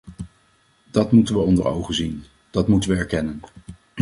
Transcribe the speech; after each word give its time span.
Dat 0.91 1.11
moeten 1.11 1.35
we 1.35 1.41
onder 1.41 1.65
ogen 1.65 1.93
zien; 1.93 2.23
dat 2.51 2.67
moeten 2.67 2.89
we 2.89 2.95
erkennen. 2.95 3.41